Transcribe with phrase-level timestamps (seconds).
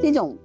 [0.00, 0.36] 这种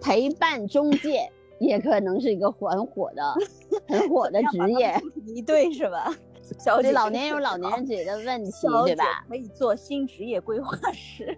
[0.00, 3.34] 陪伴中介 也可能是一个很火的、
[3.88, 5.00] 很火的职业。
[5.26, 6.14] 一对是吧？
[6.58, 8.50] 小姐，老年有老年人解决的问题，
[8.84, 9.24] 对吧？
[9.28, 11.36] 可以做新职业规划师。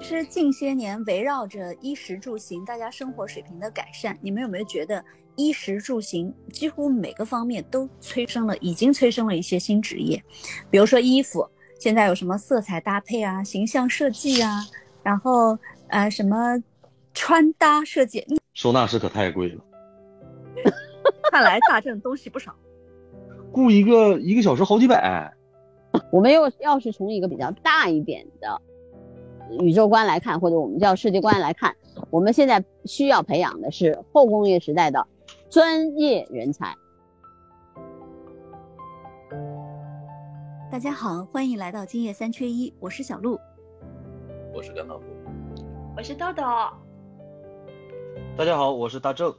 [0.00, 5.02] 其实近些年围绕着衣食住行，大家生活水平的改善，你们有没有觉得
[5.36, 10.22] 衣食住行几乎每个方面都催生了，已经催生了一些新职业？
[10.70, 11.46] 比如说衣服，
[11.78, 14.62] 现在有什么色彩搭配啊、形象设计啊，
[15.10, 16.56] 然后呃什么
[17.12, 18.24] 穿搭设计，
[18.54, 19.64] 收纳师可太贵了。
[21.32, 22.54] 看来大正东西不少，
[23.50, 25.34] 雇一个一个小时好几百。
[26.12, 28.62] 我们又要是从一个比较大一点的。
[29.58, 31.74] 宇宙观来看，或者我们叫世界观来看，
[32.10, 35.04] 我们现在需要培养的是后工业时代的
[35.48, 36.72] 专业人才。
[40.70, 43.36] 大家好，欢迎来到今夜三缺一，我是小鹿，
[44.52, 45.06] 我是甘道夫，
[45.96, 46.42] 我是豆豆。
[48.36, 49.32] 大家好，我是大正，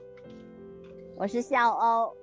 [1.17, 2.15] 我是笑欧。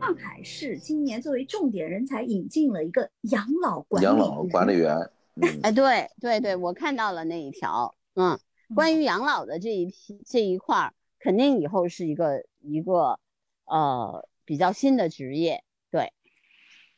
[0.00, 4.96] 上海市今年作为重点人才引进了一个养老管养老管理员。
[5.62, 8.38] 哎，对对对，我看到了那一条，嗯，
[8.74, 13.18] 关于养老的这一批这一块儿，肯定以后是一个一个
[13.66, 16.12] 呃比较新的职业，对，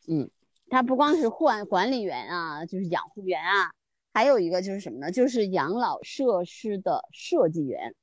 [0.08, 0.30] 嗯，
[0.70, 3.72] 它不光是管管理员啊，就是养护员啊，
[4.12, 5.10] 还有一个就是什么呢？
[5.10, 7.94] 就是养老设施的设计员，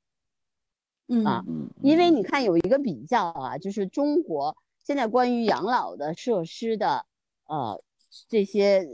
[1.08, 1.44] 嗯啊，
[1.82, 7.06] 因为你看有一个比较啊，就是中国现在关于养老的设施的
[7.46, 7.82] 呃
[8.28, 8.86] 这些。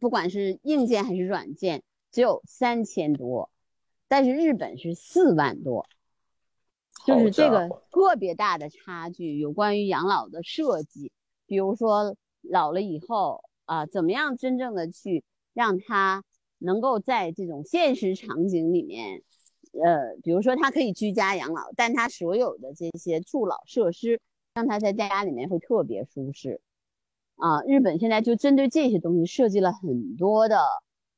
[0.00, 3.50] 不管是硬件还是软件，只有三千多，
[4.08, 5.86] 但是日本是四万多，
[7.04, 9.38] 就是这个特别大的差距。
[9.38, 11.12] 有关于养老的设计，
[11.44, 16.24] 比如说老了以后啊，怎么样真正的去让他
[16.60, 19.22] 能够在这种现实场景里面，
[19.72, 24.20] 呃，比如说他可以居家养老，但他所有的这些助老设施，
[24.54, 26.60] 让他在家里面会特别舒适。
[27.36, 30.60] 啊，日本现在就针对这些东西设计了很多的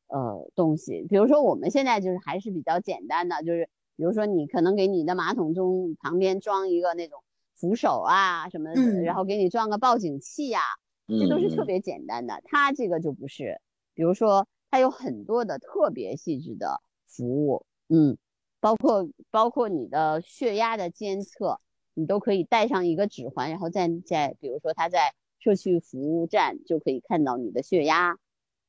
[0.06, 7.20] 呃东西，比如说我们现在就是还是比较简单的，就是比如说你可能给你的马桶中旁边装一个那种
[7.56, 8.70] 扶手啊什么，
[9.02, 10.60] 然后给你装个报警器呀，
[11.08, 12.40] 这都是特别简单的。
[12.44, 13.60] 它这个就不是，
[13.94, 18.18] 比如说它有很多的特别细致的服务，嗯，
[18.58, 21.60] 包括包括你的血压的监测，
[21.94, 25.14] 你都可以带上一个指环，然后在在比如说它在。
[25.44, 28.16] 社区服务站就可以看到你的血压，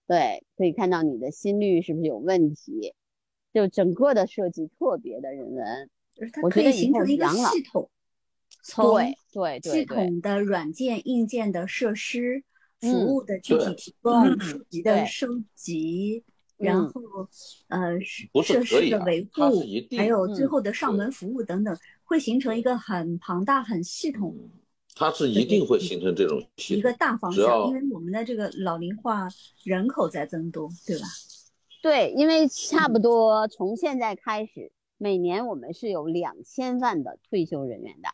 [0.08, 2.96] 对，可以看到你的心率是不是有问题，
[3.53, 5.90] 就整个的设计特别的人文，
[6.42, 7.92] 我觉得形成一个系统，
[8.75, 12.44] 对对对，系统的软件、硬件的设施、
[12.84, 16.24] 服务的具体提供、书籍的收集，
[16.58, 17.02] 然后
[17.70, 18.00] 呃
[18.44, 19.64] 设施的维护，
[19.98, 24.38] 还有最后的上门服务等等，会形成一个很庞大、很系统。
[24.96, 26.40] 它是一定会形成这种
[26.70, 29.28] 一个大方向，因为我们的这个老龄化
[29.64, 31.08] 人口在增多，对吧？
[31.82, 38.10] 对，因为差不多从现在开始，每年我们是有两千万的退休人员的，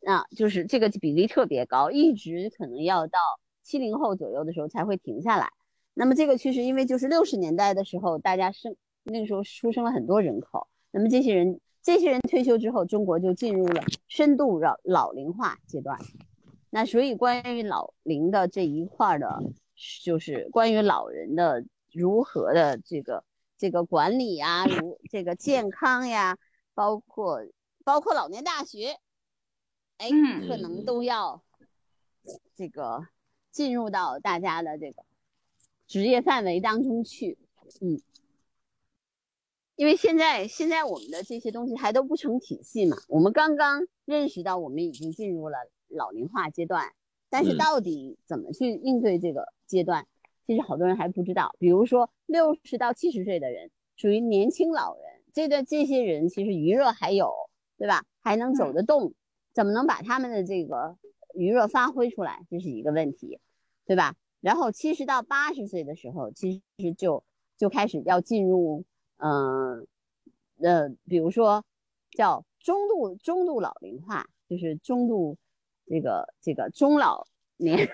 [0.00, 3.18] 那就是这个比例特别高，一直可能要到
[3.62, 5.50] 七零后左右的时候才会停下来。
[5.94, 11.60] 那么这个趋势，因为就是六十年代的时候，大家生那个时候出生了很多人口，那么这些人。
[11.84, 15.98] 这些人退休之后，中国就进入了深度老老龄化阶段。
[16.70, 19.42] 那所以关于老龄的这一块的，
[20.04, 23.24] 就是关于老人的如何的这个
[23.58, 26.38] 这个管理呀，如这个健康呀，
[26.72, 27.40] 包括
[27.84, 28.96] 包括老年大学，
[29.98, 30.08] 哎，
[30.46, 31.42] 可能都要
[32.54, 33.08] 这个
[33.52, 35.04] 进入到大家的这个
[35.86, 37.38] 职业范围当中去，
[37.80, 38.00] 嗯。
[39.74, 45.56] 因为现在现在我们的这些东西还都不成体系嘛，我们刚刚认识到我们已经进入了
[45.88, 46.92] 老龄化阶段，
[47.30, 50.06] 但是到底怎么去应对这个阶段，
[50.46, 51.56] 其实好多人还不知道。
[51.58, 57.32] 比如说六十到七十岁的人属于年轻老人，这段这些人其实余热还有，
[57.78, 58.04] 对吧？
[58.20, 59.14] 还能走得动，
[59.52, 60.96] 怎么能把他们的这个
[61.34, 63.40] 余热发挥出来，这是一个问题，
[63.92, 64.14] 对吧？
[64.40, 67.22] 然后七十到八十岁的时候，其实就
[67.58, 68.86] 就开始要进入。
[69.18, 69.86] 嗯，
[70.62, 71.62] 呃，比如说
[72.10, 75.36] 叫中度中度老龄化，就是中度
[75.86, 77.26] 这个这个中老
[77.58, 77.86] 年，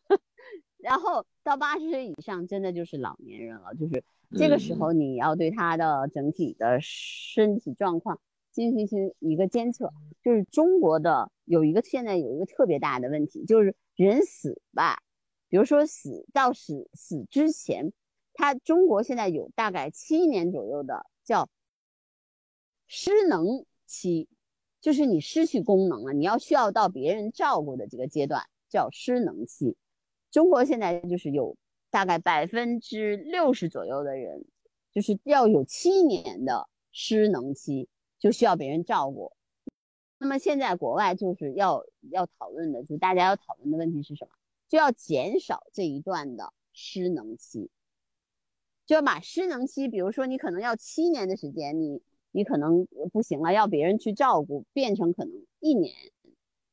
[0.78, 3.74] 然后到八十岁以上，真的就是老年人了。
[3.78, 4.02] 就是
[4.36, 8.18] 这个时候，你要对他的整体的身体状况
[8.50, 9.92] 进行一个监测。
[10.24, 14.98] 就是中国的有一个现在有一个特别大的问题，就是人死吧，
[15.48, 17.92] 比如说死到死死之前。
[18.38, 21.48] 他中国现在有大概七年左右的叫
[22.86, 24.28] 失能期，
[24.82, 29.74] 就是你失去功能了，你要需要到别人照顾的这个阶段叫失能期。
[30.30, 31.56] 中国现在就是有
[31.88, 34.44] 大概百分之六十左右的人，
[34.92, 37.88] 就是要有七年的失能期，
[38.18, 39.32] 就需要别人照顾。
[40.18, 44.30] 那么现在国外就是要要讨论的，就大家要讨论的问题是什么？
[44.68, 47.70] 就要减少这一段的失能期，
[48.86, 52.02] 就要把失能期，比如说你可能要七年的时间，你
[52.32, 55.94] 你可能不行了，要别人去照顾，变成可能一年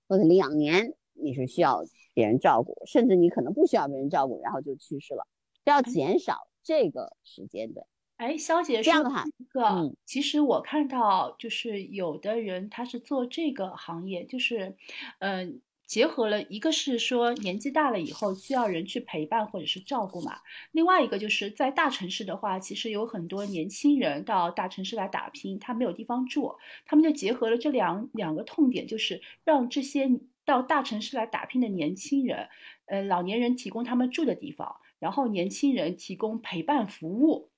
[0.08, 5.26] 或者两年你是需要别人照顾，甚至你可能不需要别人照顾，然后就去世了，
[5.64, 7.86] 要减少这个时间段。
[8.18, 14.78] 哎，肖姐这样的说话这个，嗯其实我看到就是有的人他是做这个行业，就是，
[15.20, 15.62] 嗯、
[15.94, 20.40] 结合了一个是说年纪大了以后需要人去陪伴或者是照顾嘛，
[20.72, 26.56] 另外一个就是在大城市的话，其实有很多年轻人到大城市来打拼，他没有地方住，
[26.88, 30.10] 他们就结合了这两两个痛点，就是让这些
[30.44, 32.50] 到大城市来打拼的年轻人，
[32.86, 37.52] 呃，老年人提供他们住的地方，然后年轻人提供陪伴服务。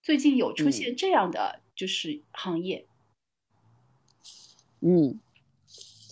[0.00, 0.72] 最近有出嗯。
[0.72, 2.86] 现这样的就是行业，
[4.80, 5.20] 嗯，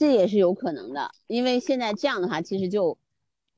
[0.01, 2.97] 这也是有可能的，因为现在这样的话，其实就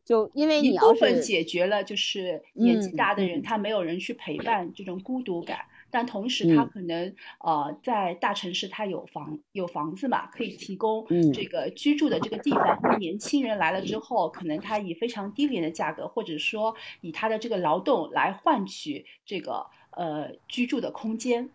[0.04, 12.76] 就因为你一要部分是解决了就是年纪嗯大的人嗯他没有人去陪伴这种孤独感，但同时他嗯可能呃在大城市他有房有房子嘛，可以提供嗯这个居住的这个地方。
[12.82, 21.50] 那年轻人来了之后，可能他以非常低廉的价格，或者说以他的这个劳动来换取这个呃居住的空间。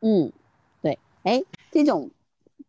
[0.00, 0.32] 嗯，
[0.82, 2.10] 对，哎，这种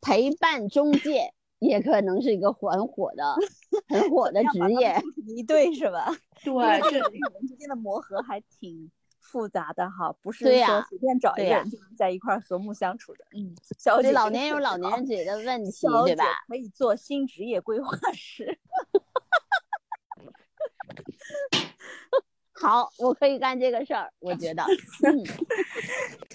[0.02, 3.36] 陪伴中介也可能是一个很火的、
[3.90, 5.02] 很火的职业。
[5.28, 6.12] 一对是吧？
[6.44, 6.54] 对，
[6.92, 8.90] 这人之间的磨合还挺
[9.20, 13.26] 复杂的哈，不是说随便找一个人就能在一块儿和睦相处的。
[13.36, 16.26] 嗯，小对，姐这个老年人有老年人自己的问题，对吧？
[16.48, 18.58] 可以做新职业规划师。
[22.60, 24.64] 好，我可以干这个事儿，我觉得。
[24.64, 25.24] 嗯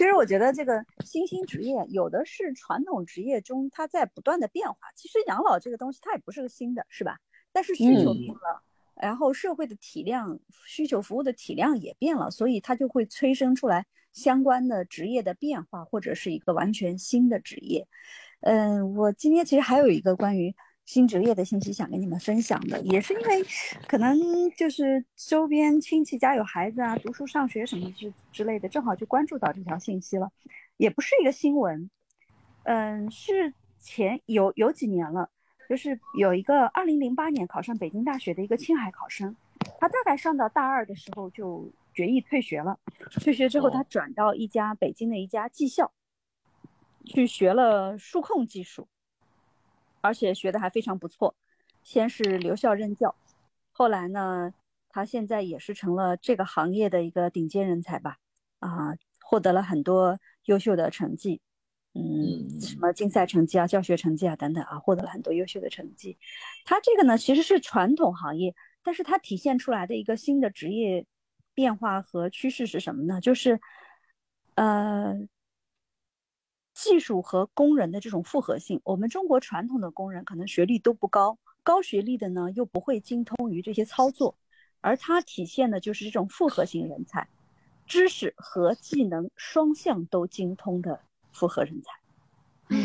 [0.02, 4.76] 其实我觉得这个新兴职业有的是传统职业中它在不断的变化。
[4.96, 7.20] 其实养老这个东西它也不是个新的，是吧？
[7.52, 8.62] 但是需求嗯变了，
[9.00, 17.86] 然后社会的体量、需求服务的体量也变了，所以它就会催生出来相关的职业的变化，或者是一个完全新的职业。
[18.40, 20.52] 嗯，我今天其实还有一个关于
[20.92, 23.42] 新职业的信息想跟你们分享的，也是因为
[23.88, 24.14] 可能
[24.50, 30.30] 就是周边亲戚家有孩子啊，读书上学什么之之类的，正好就关注到这条信息了，
[30.76, 31.88] 也不是一个新闻，
[32.64, 35.30] 嗯，是前有有几年了，
[35.66, 39.34] 就是有一个二零零八年考上北京大学的一个青海考生，
[39.80, 42.78] 他大概上到大二的时候就决意退学了，
[43.22, 45.90] 退学之后他哦转到一家北京的一家技校。
[47.04, 48.86] 去学了数控技术，
[50.02, 51.34] 而且学的还非常不错。
[51.82, 53.12] 先是留校任教，
[53.72, 54.54] 后来呢，
[54.88, 58.18] 他现在也是成了这个行业的一个顶尖人才吧，
[58.60, 61.40] 啊，获得了很多优秀的成绩，
[61.94, 66.16] 嗯，什么竞赛成绩啊、教学成绩啊等等啊，获得了很多优秀的成绩。
[66.64, 68.54] 他这个呢，其实是传统行业，
[68.84, 71.04] 但是它体现出来的一个新的职业
[71.52, 73.20] 变化和趋势是什么呢？
[73.20, 73.60] 就是，
[74.54, 75.18] 呃。
[76.82, 84.34] 技术和工人的这种复合性，我们中国传统的工人可能学历都不高，高学历的呢又不会精通于这些操作，
[84.80, 87.28] 而它体现的就是这种复合型人才，
[87.86, 90.98] 知识和技能双向都精通的
[91.30, 91.92] 复合人才。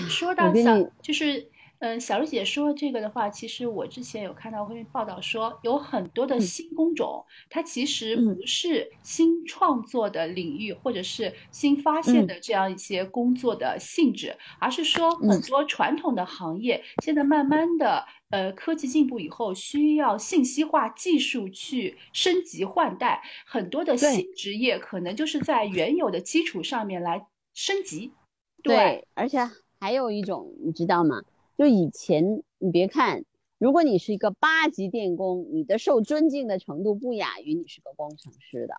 [0.08, 1.50] 说到小我给你，就是，
[1.82, 6.40] 嗯，小丽姐说这个的话，其实我之前有看到关于报道说，有很多的嗯。
[6.40, 8.36] 新工种，它其实嗯。
[8.36, 12.26] 不是新创作的领域，或者是新发现嗯。
[12.26, 15.44] 的这样一些工作的性质，而是说很嗯。
[15.44, 28.18] 多传统的行业现在慢慢的，呃，科技进步以后，需要信息化技术去升级换代，很多的新职业可能就是在原有的基础上面来升级。
[28.64, 29.40] 对，而且
[29.80, 31.22] 还有一种，你知道吗？
[31.58, 33.26] 就以前你别看，
[33.58, 38.76] 如果你是一个八级电工，你的受尊敬的程度不亚于你是个工程师的，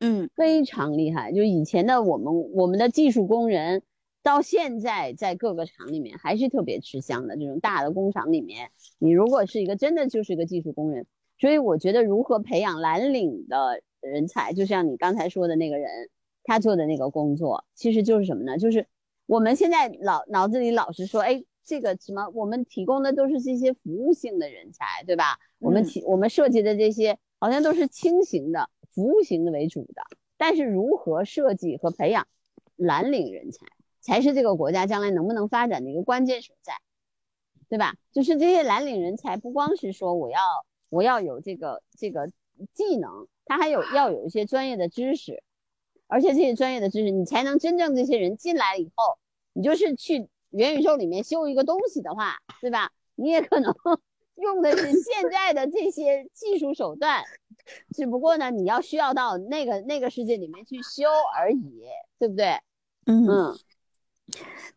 [0.00, 1.32] 嗯非常厉害。
[1.32, 3.82] 就以前的我们，我们的技术工人，
[4.22, 7.36] 到现在在各个厂里面还是特别吃香的。
[7.36, 11.06] 这种大的工厂里面，你如果是一个真的就是一个技术工人，
[11.38, 15.88] 所以我觉得如何培养蓝领的人才，就像你刚才说的那个人，
[16.42, 18.58] 他做的那个工作，其实就是什么呢？
[18.58, 18.86] 就是
[19.26, 25.38] 我们现在老脑子里老是说，哎，这个什么，我们提供的都是这些服务性的人才，对吧？
[25.58, 30.02] 我们嗯提我们设计的这些好像都是轻型的、服务型的为主的，
[30.38, 32.26] 但是如何设计和培养
[32.76, 33.66] 蓝领人才
[34.00, 36.72] 才是这个国家将来能不能发展的一个关键所在，
[37.68, 37.94] 对吧？
[38.12, 40.40] 就是这些蓝领人才不光是说我要
[40.88, 42.32] 我要有这个这个
[42.72, 45.42] 技能，他还有要有一些专业的知识，
[46.06, 49.18] 而且这些专业的知识你才能真正这些人进来以后，
[49.52, 52.90] 你就是去元宇宙里面修一个东西的话，对吧？
[53.16, 53.74] 你也可能
[54.36, 57.24] 用的是现在的这些技术手段，
[57.92, 61.84] 只不过呢，你要需要到那个那个世界里面去修而已，
[62.18, 62.60] 对不对？
[63.06, 63.58] 嗯嗯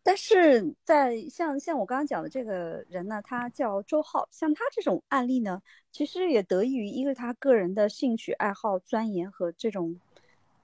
[0.02, 5.62] 但是在像像我刚刚讲的这个人呢，他叫周浩，像他这种案例呢，
[5.92, 10.00] 其实也得益于一个他个人的兴趣爱好、钻研和这种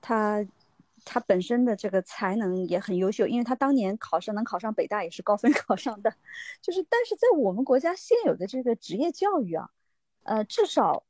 [0.00, 0.42] 他
[1.08, 6.12] 他本身的这个才能也很优秀，因为他当年考上能考上北大也是高分 考上的，
[6.60, 9.70] 就是但是在我们国家现有的这个职业教育啊，
[10.24, 11.04] 呃，至少。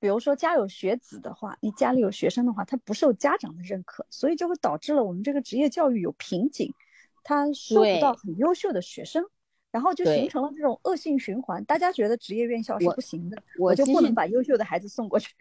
[0.00, 6.70] 比如说家有学子的话，你家里有学生的话，他不受家长的认可，所以就会导致了我们这个职业教育有瓶颈，
[7.22, 9.24] 他收不到很优秀的学生，
[9.70, 11.64] 然后就形成了这种恶性循环。
[11.64, 15.32] 大家觉得职业院校是不行的，我就不能把优秀的孩子送过去。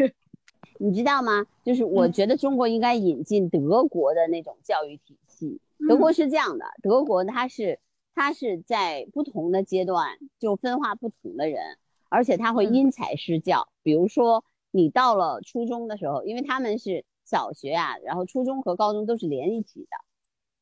[0.77, 1.45] 你知道吗？
[1.63, 5.59] 就是我觉得中国应该引进德国的那种教育体系。
[5.87, 7.79] 德国是这样的，德国它是
[8.15, 11.77] 它是在不同的阶段就分化不同的人，
[12.09, 14.43] 而且它会因材施教，比如说。
[14.75, 19.87] 你到了初中的时候，因为他们是小学啊，然后初中和高中都是连一起的，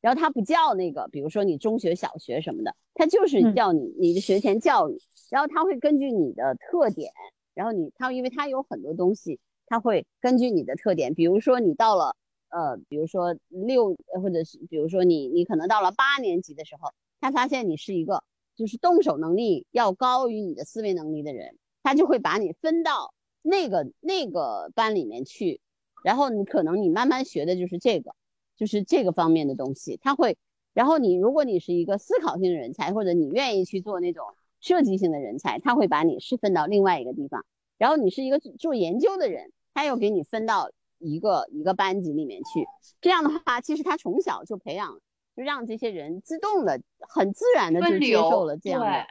[0.02, 4.98] 然后他不叫那个，比如说你中学、小学什么的，他就是叫你你的学前教育，
[5.30, 7.10] 然后他会根据你的特点，
[7.54, 12.16] 然后你他因为他有很多东西，他会根据你的特点，比如说你到了
[12.50, 16.90] 呃，比如说六或者是比如说你你可能到了八年级的时候，
[17.20, 18.22] 他发现你是一个
[18.54, 23.14] 就是动手能力要高于你的思维能力的人，他就会把你分到。
[23.44, 25.60] 那个那个班里面去，
[26.04, 28.14] 然后你可能你慢慢学的就是这个，
[28.56, 29.98] 就是这个方面的东西。
[30.00, 30.36] 他会，
[30.74, 34.24] 然后你如果你是一个思考性人才，或者你愿意去做那种
[34.60, 37.44] 设计性的人才，他会把你是分到另外一个地方。
[37.82, 42.64] 然后你是一个做研究的人，他又给你分到一个一个班级里面去。
[43.00, 45.00] 这样的话，其实他从小就培养，
[45.36, 49.06] 就让这些人自动的、很自然的就接受了这样的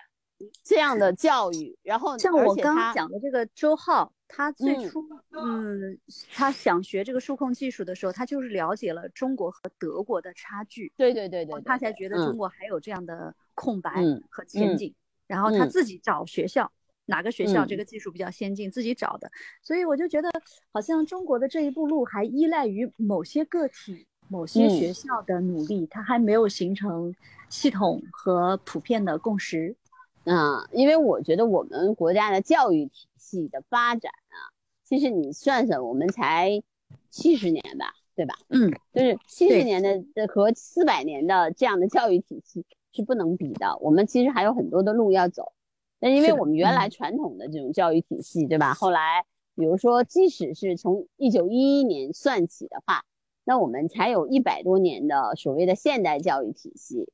[0.63, 1.77] 这样的教育。
[1.83, 4.13] 然后像我刚刚讲的这个周浩。
[4.33, 5.99] 他最初，嗯，
[6.33, 14.95] 他想学这个数控技术的时候，他就是了解了中国和德国的差距，对对对对，他才觉得中国还有这样的空白和前景，
[15.27, 16.71] 然后他自己找学校，
[17.11, 19.29] 哪个学校这个技术比较先进，自己找的。
[19.61, 20.31] 所以我就觉得，
[20.71, 27.13] 好像中国的这一步路还依赖于某些个体、某些学校的努力，它还没有形成
[27.49, 29.75] 系统和普遍的共识。
[30.23, 36.63] 嗯，因为我觉得我们国家的教育体系的发展啊，其实你算算，我们才
[37.09, 38.35] 七十年吧，对吧？
[38.47, 43.77] 嗯，就是七十年的和四百年的这样的教育体系是不能比的。
[43.81, 45.51] 我们其实还有很多的路要走。
[46.01, 48.73] 那因为我们原来传统的这种教育体系，对吧？
[48.73, 49.23] 后来，
[49.55, 53.03] 比如说，即使是从一九一一年算起的话，
[53.45, 57.07] 那我们才有一百多年的所谓的现代教育体系。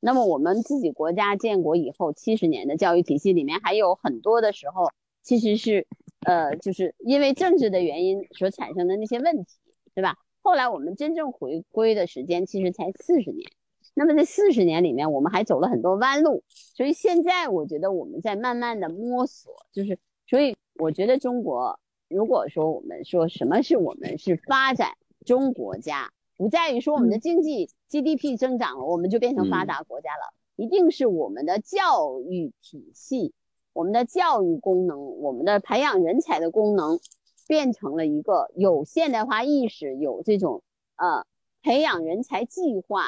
[0.00, 4.88] 那么我们自己国家建国以后七十年的教育体系里面，还有很多的时候，
[5.24, 5.88] 其实是，
[6.24, 9.58] 呃，就是因为政治的原因所产生的那些问题，
[9.96, 10.14] 对吧？
[10.40, 13.50] 后来我们真正回归的时间其实才四十年，
[13.94, 21.78] 那么这四十年里面，我们还走了很多弯路，所以现在我觉得我们在慢慢的摸索，就是，所以我觉得中国，
[22.08, 24.90] 如果说我们说什么是我们是发展
[25.24, 26.12] 中国家。
[26.36, 33.34] 不在于说我们的经济 GDP 增长了，我们就变成发达国家了，一定是我们的教育体系、
[33.72, 37.00] 我们的教育功能、我们的培养人才的功能，
[37.48, 40.62] 变成了一个有现代化意识、有这种
[40.94, 41.26] 呃
[41.60, 43.02] 培养人才计划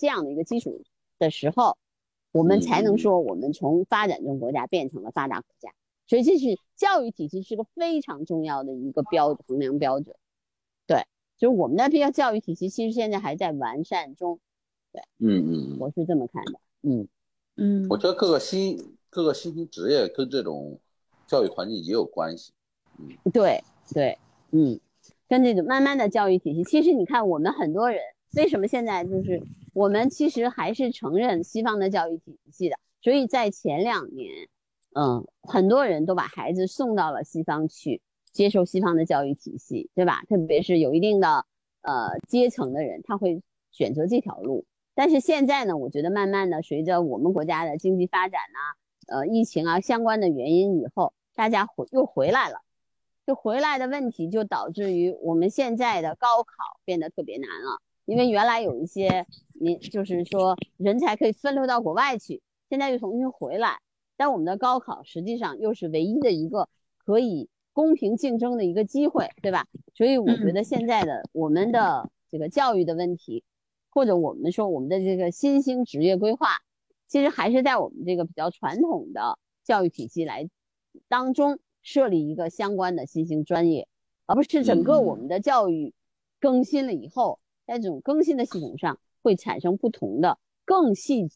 [0.00, 0.82] 这样的一个基础
[1.18, 1.76] 的时候，
[2.32, 5.70] 我们才能说我们从发展中国家变成了发达国家。
[6.06, 10.16] 所以这是教育体系是个非常重要的一个标衡量标准。
[10.86, 11.02] 对
[11.36, 14.40] 就是我们的这个教育体系，其实现在还在完善中，
[14.90, 17.06] 对，嗯嗯，我是这么看的，嗯。
[17.56, 20.78] 嗯，我觉得各个新各个新兴职业跟这种
[21.26, 22.52] 教育环境也有关系，
[22.98, 24.18] 嗯，对对，
[24.50, 24.80] 嗯，
[25.28, 28.00] 跟这种慢慢的教育体系，其实你看我们很多人
[28.36, 34.48] 为什么现在就是我们其实还是承认西方的教育体系的，所以在前两年，
[34.94, 38.00] 嗯，很多人都把孩子送到了西方去。
[38.32, 40.22] 接受西方的教育体系，对吧？
[40.28, 41.44] 特别是有一定的
[41.82, 44.64] 呃阶层的人，他会选择这条路。
[44.94, 52.60] 但是现在呢，我觉得慢慢的随着我们国家的经济发展呐，呃，疫情啊相关的原因以后，大家回又回来了，
[53.26, 57.82] 就回来的问题就导致于我们现在的高考变得特别难了。
[58.10, 63.78] 因为原来有一些你就是说人才可以分流到国外去，现在又重新回来。
[64.16, 69.64] 但我们的高考实际上又是唯一的一个可以公平竞争的一个机会，对吧？
[69.94, 73.44] 所以我觉得现在的我们的这个教育的问题，
[73.90, 76.48] 或者我们说我们的这个新兴职业规划，
[77.06, 80.50] 其实还是在我们这个比较传统的教育体系来
[81.06, 83.86] 当中设立一个相关的新兴专业，
[84.26, 85.94] 而不是整个我们的教育
[86.40, 87.38] 更新了以后，
[87.70, 91.30] 在这种更新的系统上会产生不同的更细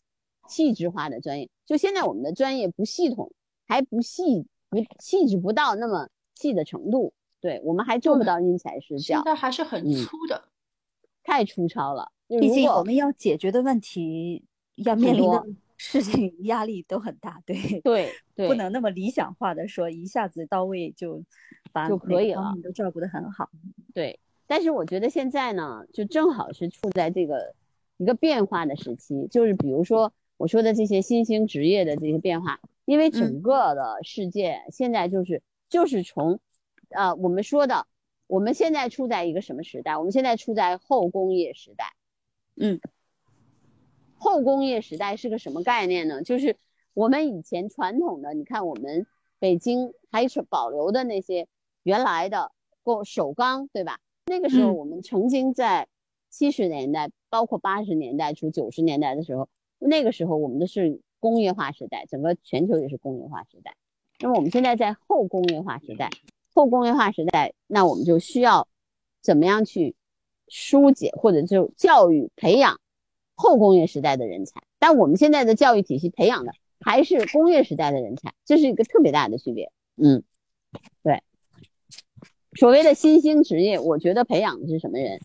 [0.48, 1.48] 细致化的专业。
[1.64, 3.32] 就现在我们的专业不系统，
[3.68, 10.48] 还不细不细致不到那么细的程度，对我们还做不到因材施教，现在还是很粗的，
[11.22, 12.10] 太粗糙了。
[12.26, 15.46] 毕竟我们要解决的问题，要面临的
[15.78, 21.22] 事情压力都很大，对对 对，不能那么理想化的说一下子到位就
[21.72, 23.48] 把就可以了，都照顾得很好。
[23.94, 24.18] 对，
[24.54, 27.56] 但是我觉得现在呢，就正好是处在这个
[27.96, 30.12] 一个变化的时期，就是比如说。
[30.36, 36.40] 我说的这些新兴职业的这些变化，因为整个的世界现在就是就是从，
[36.90, 37.86] 呃，我们说的，
[38.26, 39.96] 我们现在处在一个什么时代？
[39.96, 41.94] 我们现在处在后工业时代。
[42.56, 42.80] 嗯，
[44.16, 46.20] 后工业时代是个什么概念呢？
[46.24, 46.56] 就是
[46.94, 49.06] 我们以前传统的，你看我们
[49.38, 51.46] 北京还是保留的那些
[51.84, 52.50] 原来的
[52.82, 54.00] 工首钢，对吧？
[54.26, 55.86] 那个时候我们曾经在
[56.30, 59.48] 七十年代，包括八十年代初、九十年代的时候。
[59.86, 63.76] 那个时候我们的是工业化时代，整个全球也是工业化时代。
[64.18, 66.08] 那么我们现在在后工业化时代，
[66.54, 68.66] 后工业化时代，那我们就需要
[69.20, 69.94] 怎么样去
[70.48, 72.80] 疏解或者就教育培养
[73.34, 74.62] 后工业时代的人才？
[74.78, 79.70] 但我们现在的教育体系培养的还是工业时代的人才，这是一个特别大的区别。
[79.96, 80.22] 嗯，
[81.02, 81.22] 对。
[82.54, 85.20] 所谓的新兴职业，我觉得培养的是什么人？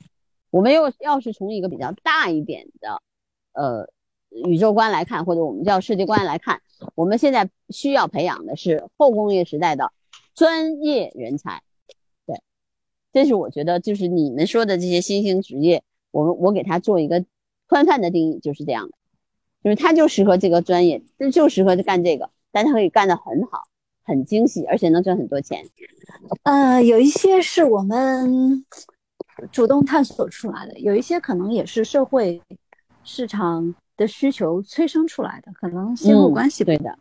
[0.50, 3.02] 我们又要是从一个比较大一点的，
[3.54, 3.90] 呃。
[4.46, 6.62] 宇宙观来看，或者我们叫世界观来看，
[6.94, 9.92] 我们现在需要培养的是后工业时代的
[10.36, 11.64] 专业人才。
[12.28, 12.40] 对，
[13.12, 17.26] 这是我觉得就是你们说的这些新兴职业，我们我给他做一个
[17.68, 18.94] 宽泛的定义，就是这样的，
[19.64, 23.64] 就是他就适合这个专业，就就适合干这个，但他可以干得很好，
[24.10, 25.64] 很惊喜，而且能赚很多钱。
[26.44, 28.66] 呃，有一些是我们
[29.52, 32.42] 主动探索出来的，有一些可能也是社会
[33.04, 33.74] 市场。
[34.00, 36.98] 的需求催生出来的，可能先后关系对的。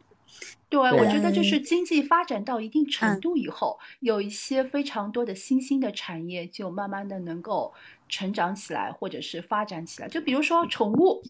[0.68, 7.72] 对，我觉得就是经济发展到一定程度以后，有一些非常多的新兴的产业就慢慢的能够
[8.08, 10.08] 成长起来，或者是发展起来。
[10.08, 11.22] 就比如说宠物，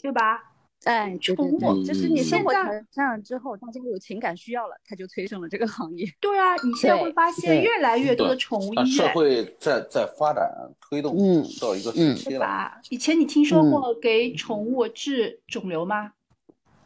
[0.00, 0.51] 对吧？
[0.84, 2.52] 哎，宠物就是你生活
[2.90, 6.04] 上之后，大家有情感需要了，它就催生了这个行业。
[6.20, 10.44] 对啊，你现在会发现越来越多的宠物医院，社会在在发展
[10.80, 11.16] 推动
[11.60, 12.72] 到一个时期了。
[12.90, 16.12] 以前你听说过给宠物治肿瘤吗？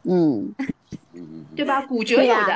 [0.03, 0.53] 嗯，
[1.55, 1.81] 对吧？
[1.81, 2.55] 骨折有的，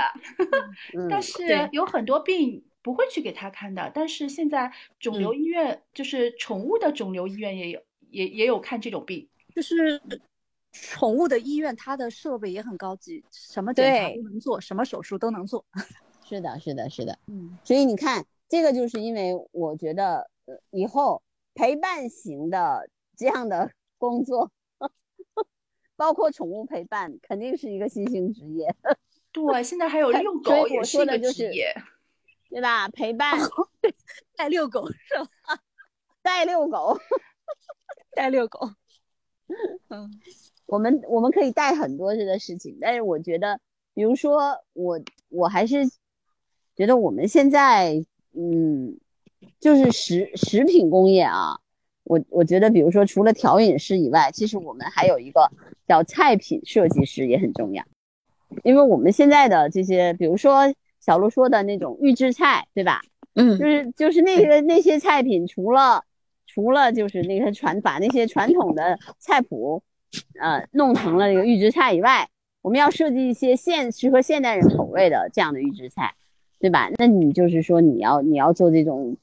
[1.10, 3.91] 但是有很多病不会去给他看的。
[3.95, 9.99] 但是现在肿瘤医院就是宠物的肿瘤医院也有，也也有看这种病，就是。
[10.71, 15.65] 宠物的医院，它的设备也很高级，什么检查都能做，什么手术都能做。
[16.23, 17.19] 是的，是的，是的。
[17.27, 21.21] 嗯，所以你看，这个就是因为我觉得，呃，以后
[21.53, 24.49] 陪伴型的这样的工作，
[25.97, 28.73] 包括宠物陪伴，肯定是一个新兴职业。
[29.34, 31.73] 对，现在还有遛狗也是一个职业，
[32.49, 32.88] 对吧？
[32.88, 33.38] 陪伴
[34.38, 35.60] 带遛狗是吧？
[36.21, 36.97] 带遛狗，
[38.15, 38.71] 带遛狗。
[39.89, 40.10] 嗯。
[40.71, 43.60] 我们我们可以带很多这个事情，但是我觉得，
[43.93, 45.86] 比如说我我还是
[46.77, 48.01] 觉得我们现在，
[48.34, 48.97] 嗯，
[49.60, 51.60] 就是食食品工业啊，
[52.05, 55.51] 我我觉得，比如说除了调饮师以外，其实我们还有一个
[55.86, 57.84] 叫菜品设计师也很重要，
[58.63, 63.01] 因为我们现在的这些，比如说小鹿说的那种预制菜，对吧？
[63.36, 66.01] 嗯，就是就是那个那些菜品，除了
[66.47, 69.84] 除了就是那个传把那些传统的菜谱。
[70.39, 72.28] 呃，弄成了这个预制菜以外，
[72.62, 76.13] 我们要设计一些现适合现代人口味的这样的预制菜，
[76.60, 76.89] 对吧？
[76.97, 79.17] 那你就是说你要你要做这种，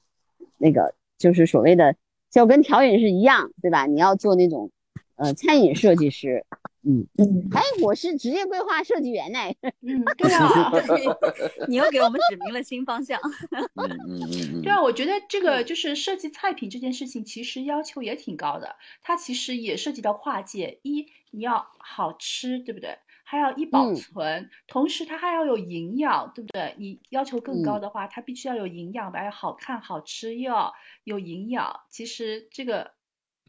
[0.57, 1.95] 那个就是所谓的
[2.31, 3.87] 就跟调饮是一样，对吧？
[3.87, 4.71] 你要做那种
[5.17, 6.45] 呃餐饮设计师，
[6.89, 9.39] 嗯嗯，哎，我是职业规划设计员呢，
[9.83, 10.73] 嗯，对啊，
[11.69, 13.21] 你又给我们指明了新方向，
[13.53, 14.21] 嗯嗯
[14.55, 22.97] 嗯，对啊，我觉得这个就是设计菜品这件事情，其实要求也挺高的，它其实也涉及到跨界，一你要好吃，对不对？
[23.23, 26.75] 还要易保存，同时它还要有营养，对不对？
[26.79, 30.73] 你要求更高的话，它必须要有营养吧，要好看、好吃又要
[31.05, 31.81] 有营养。
[31.91, 32.93] 其实这个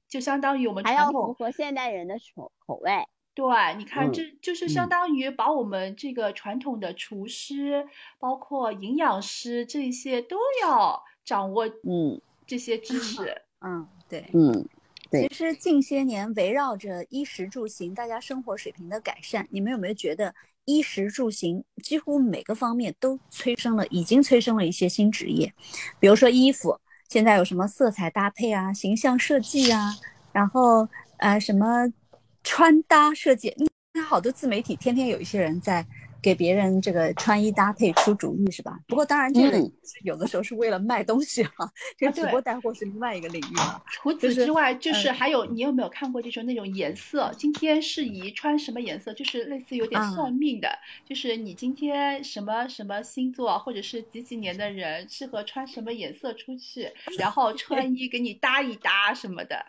[0.10, 2.92] 就相当于我们还要符合现代人的口口味。
[3.40, 7.88] 对，你看，嗯这就是相嗯当于把我们这个传统的厨师，
[8.20, 13.42] 包括营养师这一些都要掌握嗯这些知识。
[13.62, 14.30] 嗯，对。
[14.34, 14.68] 嗯，
[15.10, 25.54] 对其实近些年围绕着衣食住行，大家生活水平的改善，你们有没有觉得衣食住行几乎每个方面都催生了，已经催生了一些新职业？
[25.98, 29.96] 比如说衣服，现在有什么色彩搭配啊、形象设计啊，
[30.34, 31.88] 然后呃什么
[32.50, 35.86] 穿搭设计，你看好多自媒体天天有一些人在。
[36.22, 38.78] 给别人这个穿衣搭配出主意是吧？
[38.90, 39.72] 不过当然，这个嗯
[40.04, 43.82] 有的时候是为了卖东西哈、这个直播带货是另外一个领域了。
[43.90, 47.34] 除此之外，就是嗯还有你有没有看过这种那种颜色？
[47.38, 49.14] 今天适宜穿什么颜色？
[49.14, 50.68] 就是类似有点啊算命的，
[51.08, 59.66] 就是你今天什么什么星座，或者是几几年的人适合穿什么颜色出去，然后穿衣给你搭一搭什么的。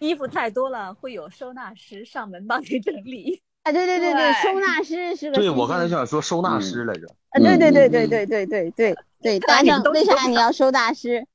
[0.00, 3.42] 衣服太多了，会有收纳师上门帮你整理。
[3.62, 11.26] 啊，对对对对，对收纳师是个对我刚才兴想说收纳师来着，啊，对对对对对对对对 对，大正为啥你要收大师？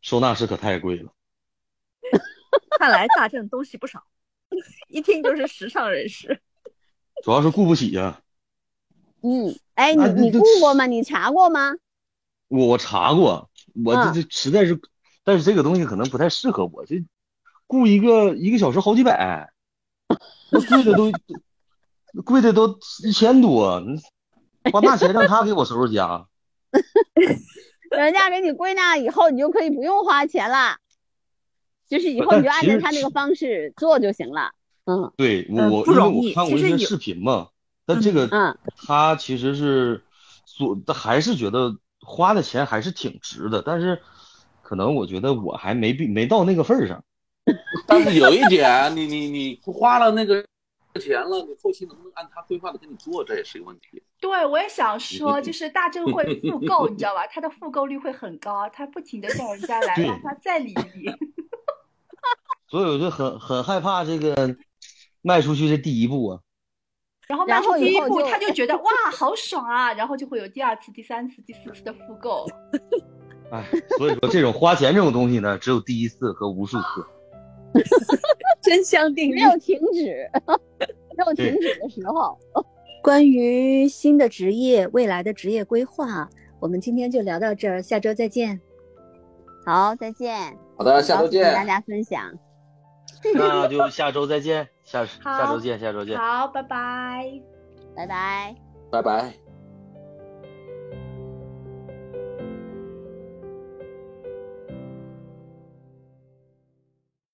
[0.00, 1.12] 收纳师可太贵了。
[2.78, 4.02] 看来大正东西不少，
[4.88, 6.40] 一听就是时尚人士。
[7.22, 8.20] 主要是雇不起呀、
[9.22, 10.86] 嗯，哎，啊你你这雇过吗？
[10.86, 11.74] 你查过吗？
[12.48, 13.48] 我我查过，
[13.84, 14.80] 我嗯这这实在是，
[15.22, 16.84] 但是这个东西可能不太适合我。
[16.84, 17.04] 这
[17.70, 19.52] 雇一个一个小时好几百，
[20.50, 21.12] 那贵的都
[22.24, 23.80] 贵的都一千多，
[24.72, 26.26] 花那钱让他给我收拾家。
[27.96, 30.78] 人家给你归纳以后，你就可以不用花钱了，
[31.88, 34.50] 就是以后你就按照他那个方式做就行了。
[34.86, 37.50] 嗯对我因为我看过一些视频嘛，
[37.86, 40.02] 但这个嗯他其实是
[40.44, 44.02] 所还是觉得花的钱还是挺值的，但是
[44.62, 47.04] 可能我觉得我还没必没到那个份儿上。
[47.86, 50.44] 但是有一点，你你你花了那个
[51.00, 54.02] 钱了，你后期能不能按他规划的给你做，这也是一个问题。
[54.20, 57.26] 对，我也想说，就是大正会复购，你知道吧？
[57.26, 61.14] 他的复购率会很高，他不停的叫人家来对让他再理一理。
[62.68, 64.54] 所以我就很很害怕这个
[65.22, 66.40] 迈出去的第一步啊。
[67.26, 72.46] 然后迈出第一步，他就觉得哇，好爽啊，然后就会有第二次、第三次、第四次的复购。
[73.50, 73.64] 哎，
[73.98, 77.04] 所以说这种花钱这种东西呢，只有第一次和无数次。
[78.62, 79.40] 真香定律没。
[79.42, 80.30] 有停止，
[81.16, 82.38] 没有停止的时候。
[83.02, 86.28] 关于新的职业、未来的职业规划，
[86.60, 88.60] 我们今天就聊到这儿，下周再见。
[89.64, 90.56] 好，再见。
[90.76, 91.64] 好的，下周见跟大。
[91.64, 92.30] 家分享。
[93.34, 96.18] 那就下周再见，下下周见，下周见。
[96.18, 97.40] 好，拜拜。
[97.96, 98.54] 拜拜。
[98.90, 99.49] 拜拜。